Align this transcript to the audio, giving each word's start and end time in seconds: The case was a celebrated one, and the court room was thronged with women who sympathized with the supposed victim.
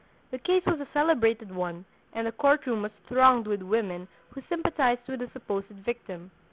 The 0.31 0.39
case 0.39 0.65
was 0.65 0.79
a 0.81 0.87
celebrated 0.93 1.53
one, 1.53 1.85
and 2.11 2.25
the 2.25 2.31
court 2.31 2.65
room 2.65 2.81
was 2.81 2.91
thronged 3.07 3.45
with 3.45 3.61
women 3.61 4.07
who 4.31 4.41
sympathized 4.49 5.07
with 5.07 5.19
the 5.19 5.29
supposed 5.31 5.67
victim. 5.67 6.31